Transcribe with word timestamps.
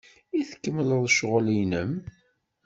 I 0.39 0.41
tkemmleḍ 0.49 1.03
ccɣel-nnem? 1.13 1.91